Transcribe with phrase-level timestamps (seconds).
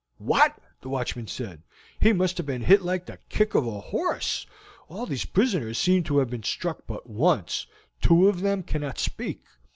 [0.17, 1.61] "What!" the watchman said.
[1.99, 4.47] "He must have been hit like the kick of a horse.
[4.87, 7.67] All these prisoners seem to have been struck but once;
[8.01, 9.43] two of them cannot speak.